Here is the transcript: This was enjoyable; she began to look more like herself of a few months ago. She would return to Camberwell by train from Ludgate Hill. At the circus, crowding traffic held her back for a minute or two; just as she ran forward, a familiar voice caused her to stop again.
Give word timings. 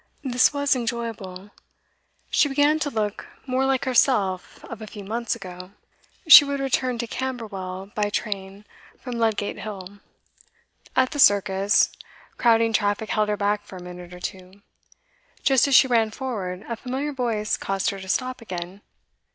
This 0.23 0.51
was 0.51 0.75
enjoyable; 0.75 1.51
she 2.31 2.49
began 2.49 2.79
to 2.79 2.89
look 2.89 3.27
more 3.45 3.65
like 3.67 3.85
herself 3.85 4.63
of 4.65 4.81
a 4.81 4.87
few 4.87 5.03
months 5.03 5.35
ago. 5.35 5.73
She 6.27 6.43
would 6.43 6.59
return 6.59 6.97
to 6.97 7.05
Camberwell 7.05 7.91
by 7.93 8.09
train 8.09 8.65
from 8.99 9.13
Ludgate 9.19 9.59
Hill. 9.59 9.99
At 10.95 11.11
the 11.11 11.19
circus, 11.19 11.91
crowding 12.37 12.73
traffic 12.73 13.11
held 13.11 13.29
her 13.29 13.37
back 13.37 13.63
for 13.63 13.77
a 13.77 13.79
minute 13.83 14.11
or 14.11 14.19
two; 14.19 14.63
just 15.43 15.67
as 15.67 15.75
she 15.75 15.85
ran 15.85 16.09
forward, 16.09 16.65
a 16.67 16.75
familiar 16.75 17.13
voice 17.13 17.55
caused 17.55 17.91
her 17.91 17.99
to 17.99 18.09
stop 18.09 18.41
again. 18.41 18.81